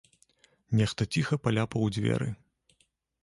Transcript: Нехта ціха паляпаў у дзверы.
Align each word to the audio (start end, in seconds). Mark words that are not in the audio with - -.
Нехта 0.79 1.05
ціха 1.17 1.37
паляпаў 1.45 1.85
у 1.87 1.89
дзверы. 1.97 2.29